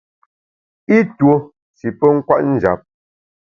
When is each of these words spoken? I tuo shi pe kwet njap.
I 0.95 0.97
tuo 1.17 1.35
shi 1.77 1.87
pe 1.99 2.07
kwet 2.27 2.43
njap. 2.53 2.79